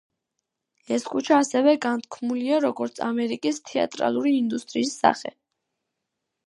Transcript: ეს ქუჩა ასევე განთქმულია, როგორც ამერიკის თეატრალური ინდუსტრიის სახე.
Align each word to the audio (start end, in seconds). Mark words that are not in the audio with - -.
ეს 0.95 1.03
ქუჩა 1.11 1.37
ასევე 1.41 1.75
განთქმულია, 1.83 2.57
როგორც 2.65 3.03
ამერიკის 3.09 3.63
თეატრალური 3.73 4.35
ინდუსტრიის 4.41 4.97
სახე. 5.05 5.37